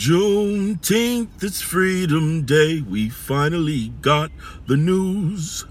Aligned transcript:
Juneteenth, 0.00 1.42
it's 1.42 1.60
Freedom 1.60 2.46
Day. 2.46 2.80
We 2.80 3.10
finally 3.10 3.88
got 4.00 4.32
the 4.66 4.78
news. 4.78 5.66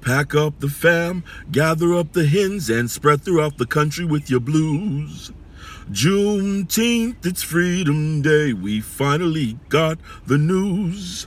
Pack 0.00 0.34
up 0.34 0.60
the 0.60 0.70
fam, 0.70 1.24
gather 1.52 1.92
up 1.92 2.14
the 2.14 2.26
hens, 2.26 2.70
and 2.70 2.90
spread 2.90 3.20
throughout 3.20 3.58
the 3.58 3.66
country 3.66 4.06
with 4.06 4.30
your 4.30 4.40
blues. 4.40 5.30
Juneteenth, 5.90 7.26
it's 7.26 7.42
Freedom 7.42 8.22
Day. 8.22 8.54
We 8.54 8.80
finally 8.80 9.58
got 9.68 9.98
the 10.26 10.38
news. 10.38 11.26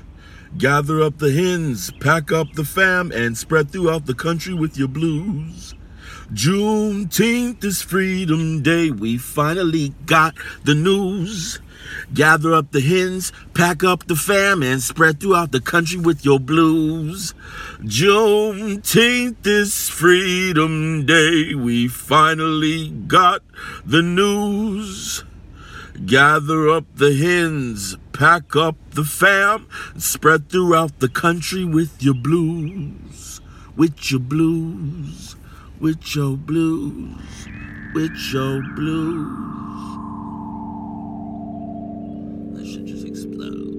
Gather 0.58 1.04
up 1.04 1.20
the 1.20 1.32
hens, 1.32 1.92
pack 2.00 2.32
up 2.32 2.54
the 2.54 2.66
fam, 2.66 3.12
and 3.12 3.38
spread 3.38 3.70
throughout 3.70 4.08
the 4.08 4.16
country 4.16 4.56
with 4.56 4.76
your 4.76 4.88
blues. 4.88 5.76
Juneteenth 6.34 7.64
is 7.64 7.84
Freedom 7.84 8.64
Day. 8.64 8.90
We 8.90 9.20
finally 9.20 9.94
got 10.08 10.34
the 10.64 10.74
news. 10.74 11.60
Gather 12.14 12.54
up 12.54 12.72
the 12.72 12.82
hens, 12.82 13.32
pack 13.54 13.84
up 13.84 14.08
the 14.08 14.16
fam, 14.16 14.64
and 14.64 14.82
spread 14.82 15.20
throughout 15.20 15.52
the 15.52 15.62
country 15.62 16.00
with 16.00 16.26
your 16.26 16.40
blues. 16.40 17.34
Juneteenth 17.82 19.46
is 19.46 19.90
Freedom 19.90 21.06
Day. 21.06 21.54
We 21.56 21.88
finally 21.88 22.90
got 22.90 23.42
the 23.86 24.02
news. 24.02 25.24
Gather 26.06 26.70
up 26.70 26.86
the 26.96 27.14
hens, 27.14 27.98
pack 28.14 28.56
up 28.56 28.78
the 28.92 29.04
fam, 29.04 29.68
spread 29.98 30.50
throughout 30.50 31.00
the 31.00 31.10
country 31.10 31.66
with 31.66 32.02
your 32.02 32.14
blues. 32.14 33.42
With 33.76 34.10
your 34.10 34.22
blues, 34.22 35.36
with 35.80 36.16
your 36.16 36.38
blues, 36.38 37.48
with 37.94 38.18
your 38.32 38.62
blues. 38.76 39.99
That 43.10 43.79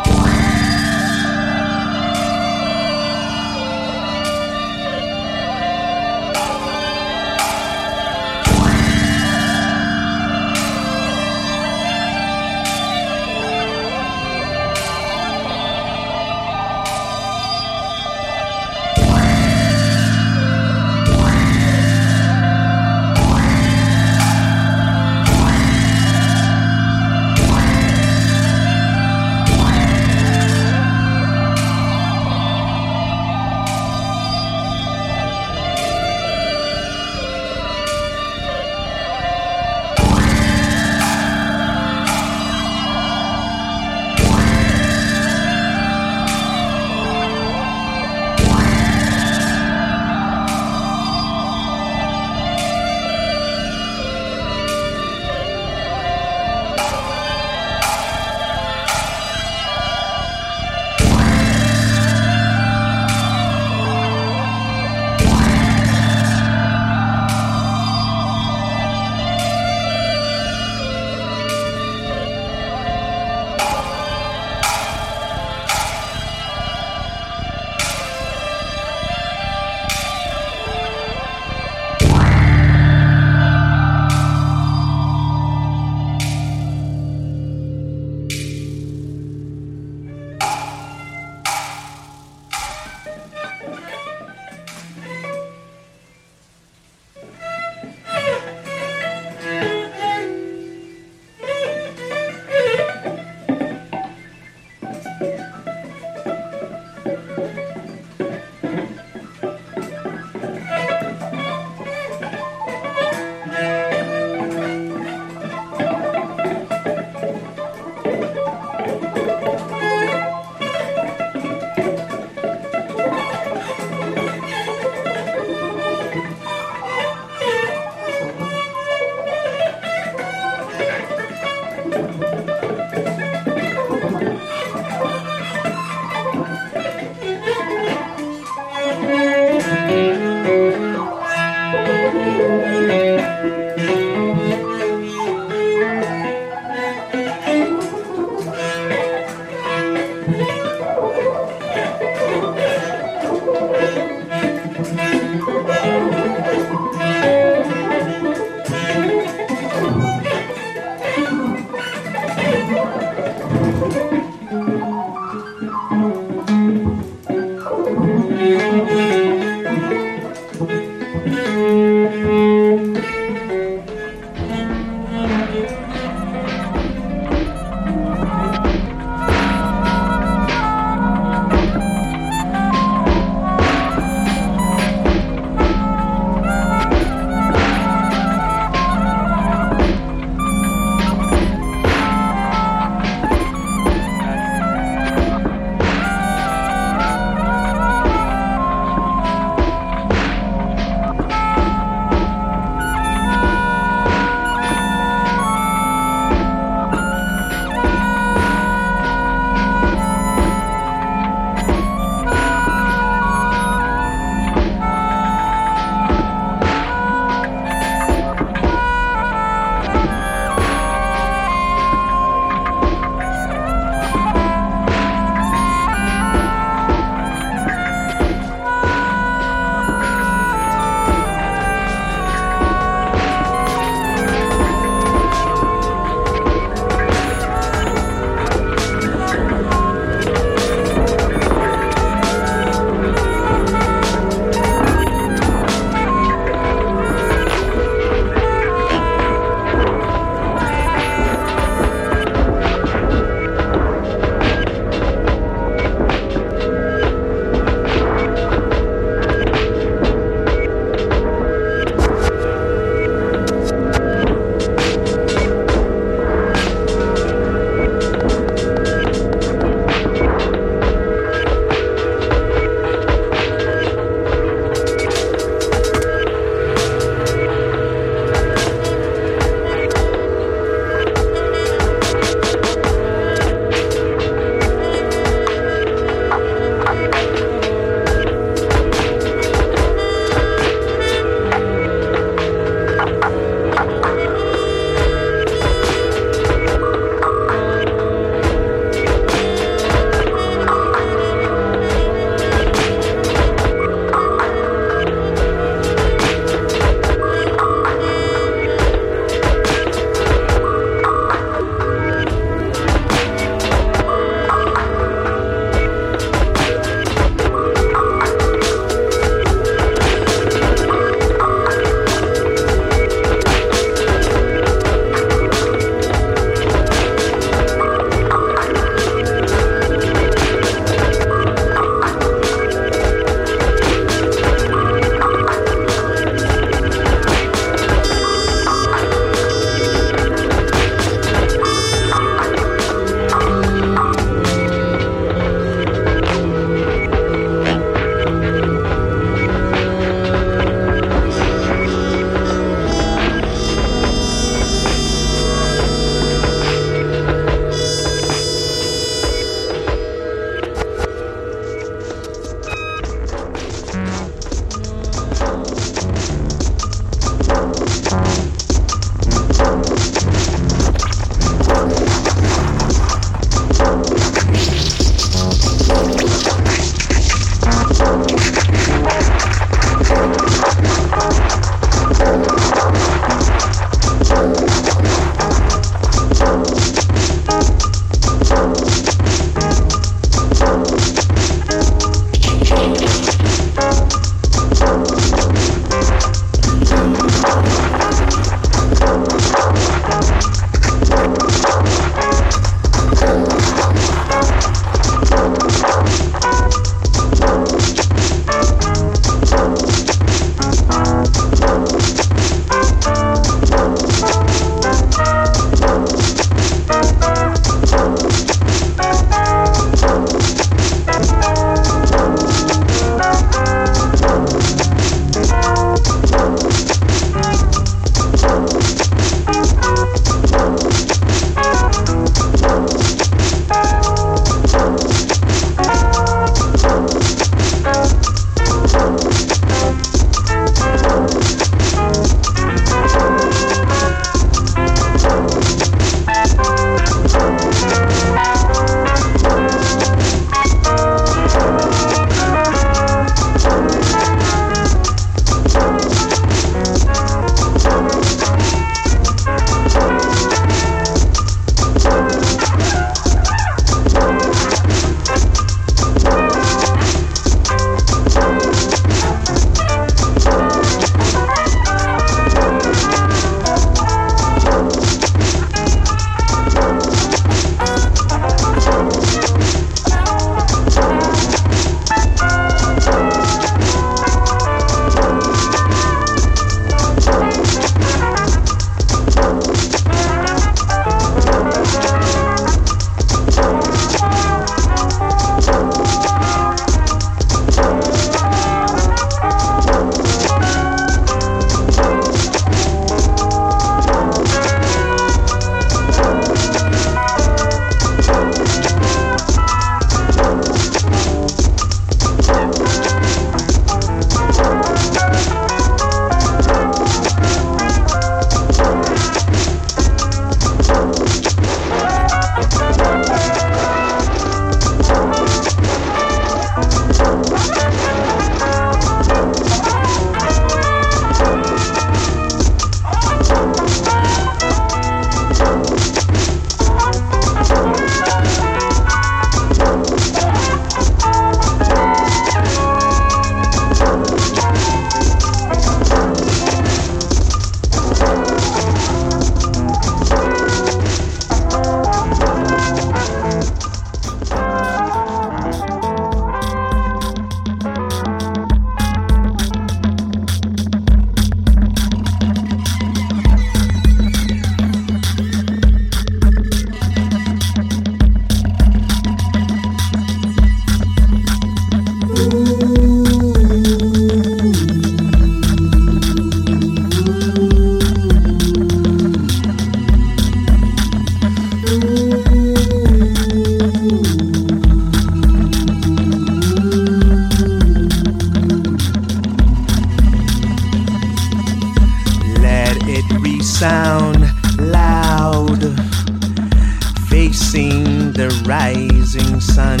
sun. 599.78 600.00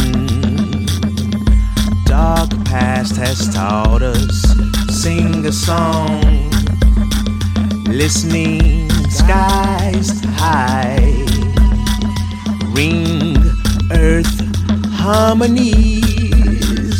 Dark 2.04 2.50
past 2.64 3.14
has 3.16 3.38
taught 3.54 4.02
us 4.02 4.36
sing 5.02 5.46
a 5.46 5.52
song. 5.52 6.20
Listening 7.86 8.90
skies 9.08 10.08
high, 10.42 11.14
ring 12.78 13.36
earth 13.92 14.36
harmonies. 15.02 16.98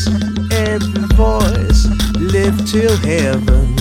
Every 0.53 1.07
voice 1.27 1.83
lift 2.35 2.61
till 2.71 2.97
heaven. 2.99 3.75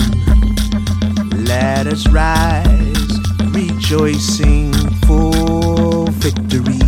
Let 1.52 1.86
us 1.86 2.08
rise, 2.08 3.12
rejoicing 3.54 4.72
for 5.06 6.10
victory. 6.24 6.87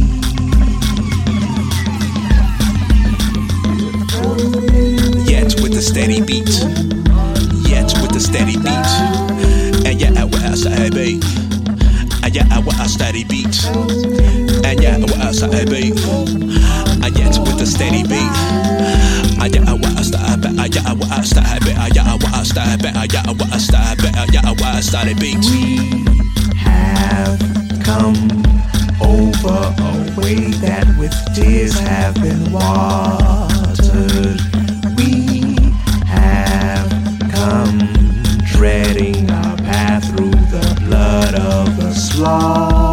A 5.80 5.82
steady 5.82 6.20
beat. 6.20 6.50
Yet 7.64 7.88
with 8.02 8.14
a 8.14 8.20
steady 8.20 8.56
beat. 8.58 8.90
And 9.88 9.98
yeah, 9.98 10.24
with 10.24 10.44
a 10.44 10.54
steady 10.54 10.90
beat. 10.90 11.24
And 12.22 12.34
yeah, 12.36 12.58
with 12.58 12.78
a 12.78 12.86
steady 12.86 13.24
beat. 13.24 13.64
And 14.62 14.82
yeah, 14.82 14.98
with 14.98 15.24
a 15.24 15.32
steady 15.32 15.64
beat. 15.64 16.04
And 17.00 17.16
yet 17.16 17.38
with 17.40 17.62
a 17.62 17.66
steady 17.66 18.02
beat. 18.02 18.36
Yeah, 19.40 19.72
with 19.72 19.96
a 19.96 20.04
steady 20.04 20.42
beat. 20.44 20.60
And 20.60 20.74
yeah, 20.74 20.92
with 20.92 21.16
a 21.16 21.24
steady 21.24 21.64
beat. 21.64 21.78
And 21.80 21.94
yeah, 21.96 22.12
with 22.12 22.28
a 22.28 22.44
steady 22.44 22.76
beat. 22.76 22.96
And 22.96 23.12
yeah, 23.12 23.32
with 23.32 23.54
a 23.54 23.58
steady 23.58 23.96
beat. 24.02 24.16
And 24.16 24.34
yeah, 24.34 24.50
with 24.50 24.76
a 24.76 24.82
steady 24.82 25.14
beat. 25.14 25.40
We 25.48 26.56
have 26.58 27.40
come 27.82 28.20
over 29.00 29.72
a 29.80 30.20
way 30.20 30.52
that 30.60 30.84
with 30.98 31.16
tears 31.34 31.78
have 31.78 32.16
been 32.16 32.52
watered. 32.52 33.49
Of 42.22 42.89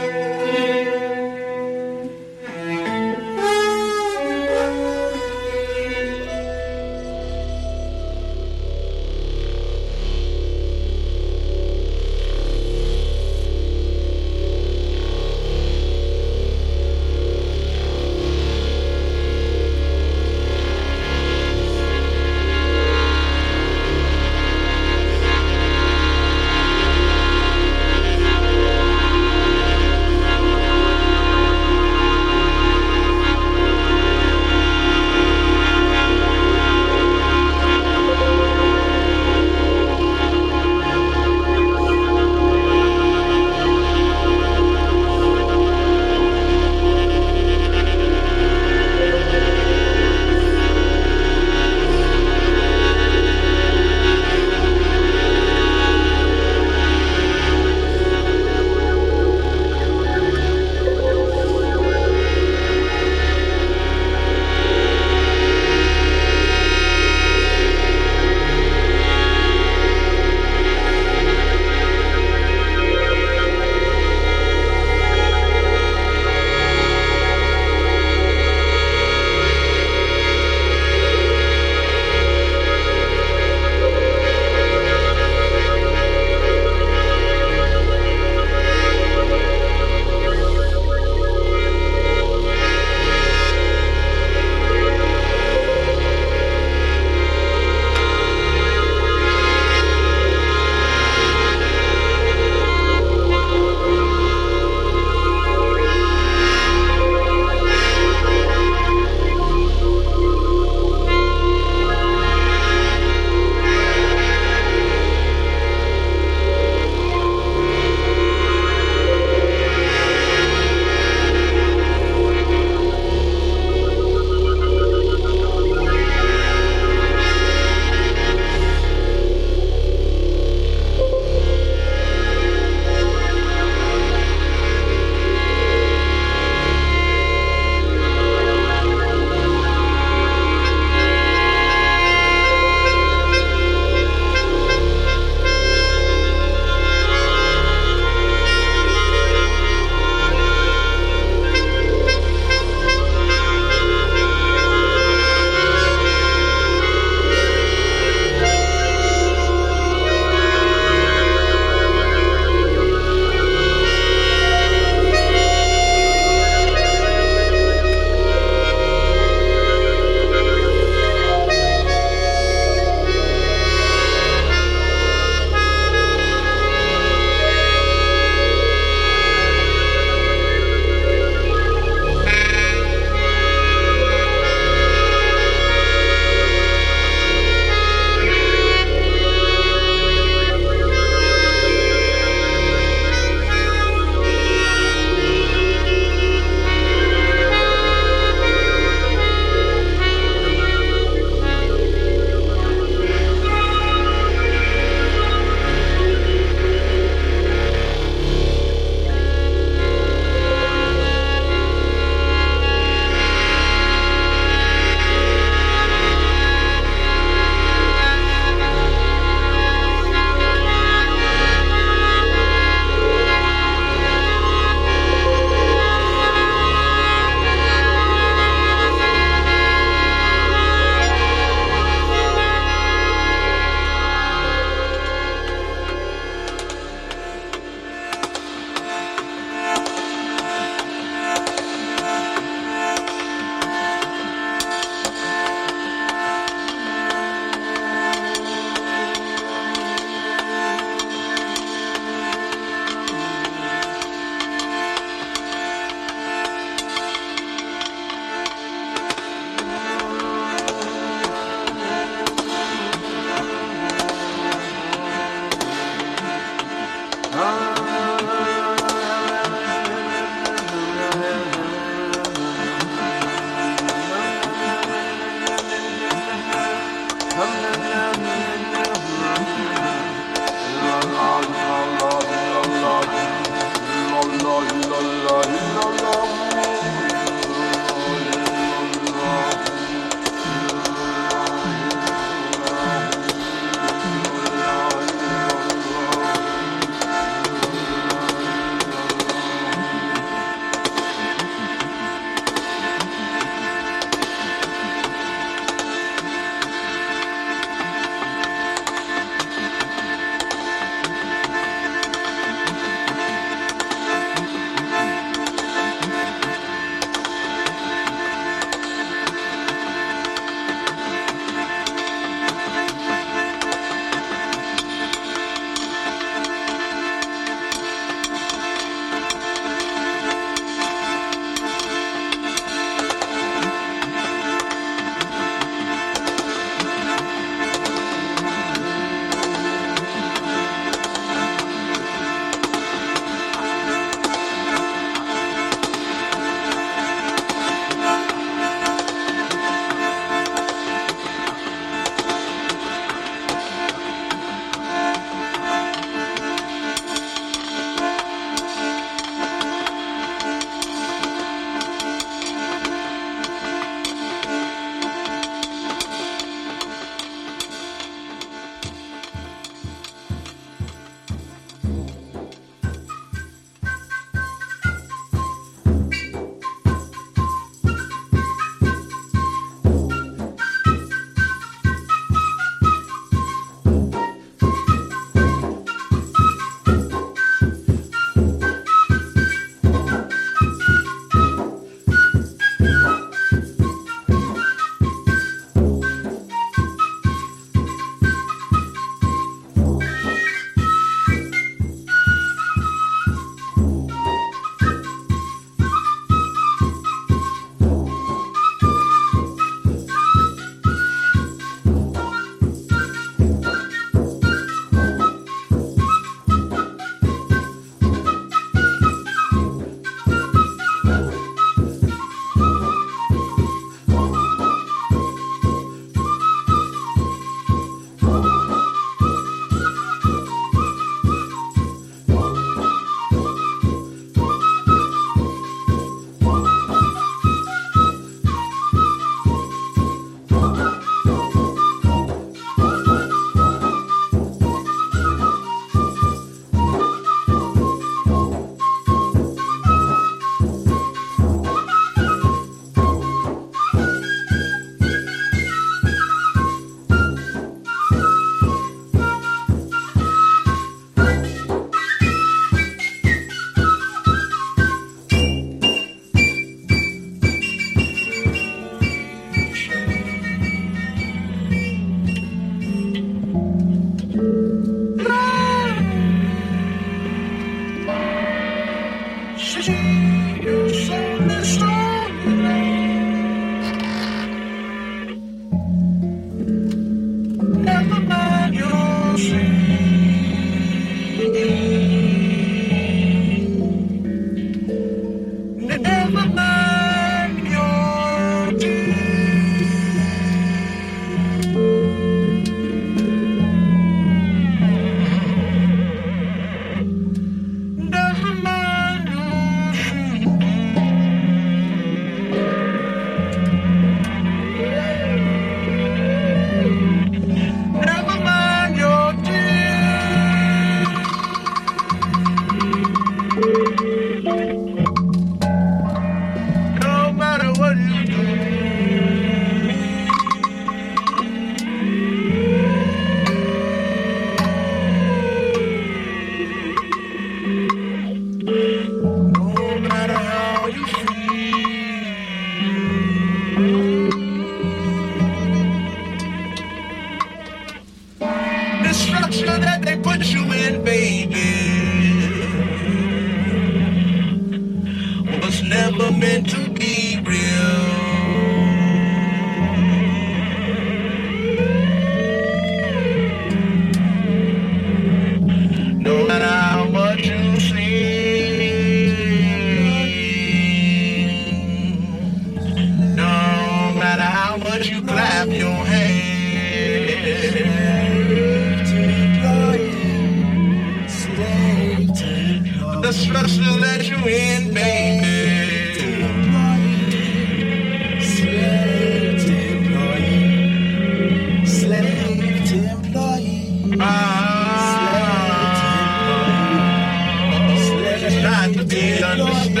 cannot 598.50 599.08
be 599.08 599.42
understood. 599.42 600.00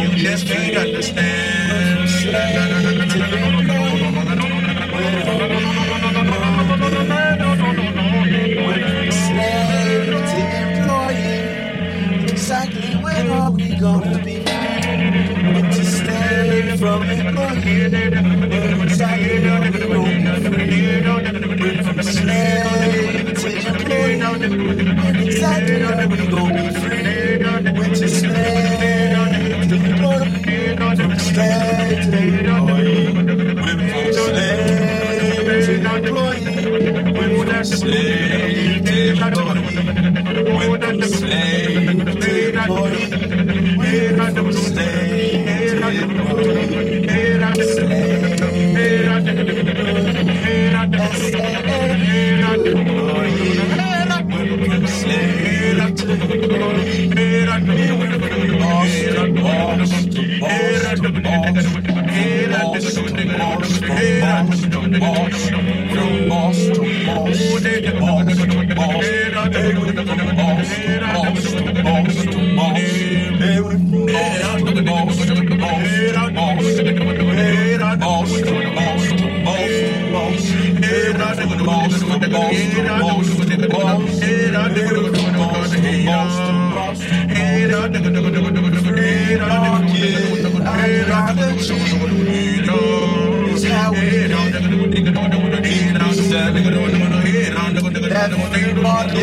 You 0.00 0.08
just 0.16 0.46
can't 0.46 0.76
understand. 0.76 2.08
Slave 9.24 10.06
to 10.30 10.42
exactly 12.32 12.94
where 13.04 13.30
are 13.32 13.50
we 13.50 13.66
gonna 13.76 14.18
be? 14.24 14.44
To 15.74 15.82
stay 15.84 16.76
from 16.78 17.02
employee. 17.02 18.13
wherever 26.06 26.22
you 26.22 26.30
go. 26.30 26.53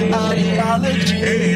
ideology 0.09 1.21
is 1.21 1.51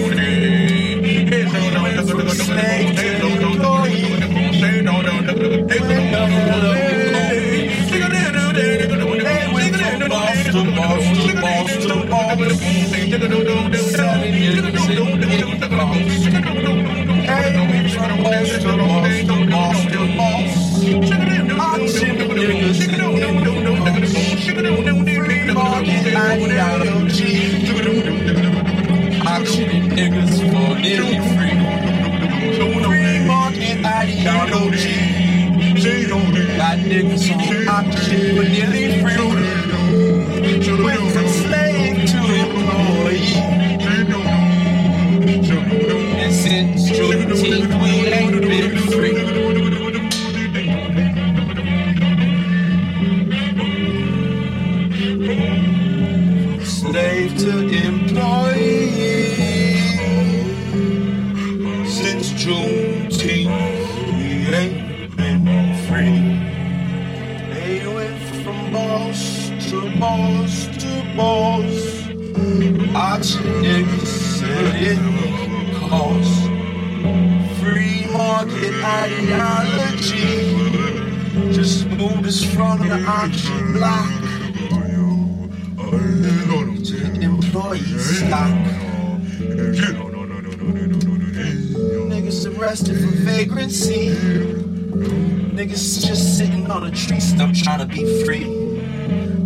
to 97.81 97.87
be 97.87 98.23
free. 98.23 98.45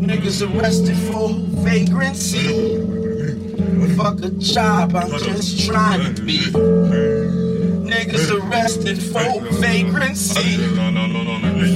Niggas 0.06 0.41
arrested 0.43 0.98
for 1.10 1.30
vagrancy. 1.63 2.78
Fuck 3.95 4.21
a 4.24 4.30
job, 4.32 4.93
I'm 4.95 5.10
just 5.19 5.65
trying 5.65 6.15
to 6.15 6.21
be. 6.21 6.39
Niggas 7.89 8.32
arrested 8.32 9.02
for 9.02 9.39
vagrancy. 9.62 10.58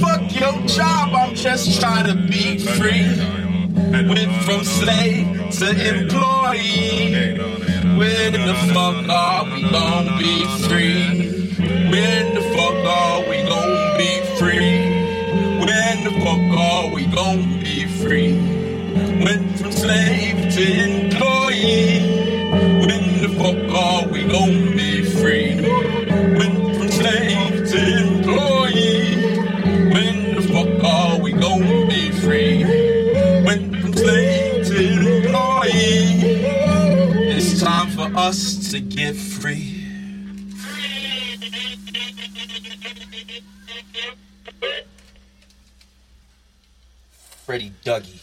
Fuck 0.00 0.38
your 0.38 0.66
job, 0.66 1.14
I'm 1.14 1.34
just 1.34 1.80
trying 1.80 2.06
to 2.06 2.14
be 2.28 2.58
free. 2.58 3.08
Went 3.90 4.42
from 4.42 4.62
slave 4.62 5.50
to 5.60 5.68
employee. 5.96 7.38
When 7.96 8.32
the 8.32 8.54
fuck 8.74 9.08
are 9.08 9.44
we 9.44 9.62
gon' 9.70 10.18
be 10.18 10.44
free? 10.68 11.30
When 11.90 12.34
the 12.34 12.42
fuck 12.54 12.84
are 12.84 13.28
we 13.28 13.42
gon' 13.48 13.96
be 13.96 14.20
free? 14.36 14.79
When 16.00 16.14
the 16.14 16.20
fuck 16.24 16.58
are 16.58 16.94
we 16.94 17.04
gonna 17.08 17.60
be 17.62 17.84
free? 17.84 18.32
Went 19.22 19.58
from 19.58 19.70
slave 19.70 20.50
to 20.54 20.62
employee. 20.88 22.00
When 22.86 23.20
the 23.20 23.28
fuck 23.36 23.74
are 23.76 24.08
we 24.08 24.24
gon' 24.24 24.74
be 24.74 25.02
free? 25.02 25.60
Went 26.38 26.76
from 26.78 26.88
slave 26.88 27.68
to 27.72 27.80
employee. 28.06 29.14
When 29.92 30.36
the 30.36 30.42
fuck 30.50 30.84
are 30.84 31.20
we 31.20 31.32
gon' 31.32 31.86
be 31.86 32.10
free? 32.12 32.64
Went 33.44 33.76
from 33.82 33.92
slave 33.92 34.68
to 34.68 34.76
employee. 34.78 36.40
It's 37.36 37.60
time 37.60 37.90
for 37.90 38.10
us 38.16 38.70
to 38.70 38.80
get. 38.80 39.29
Freddie 47.50 47.72
Dougie. 47.84 48.19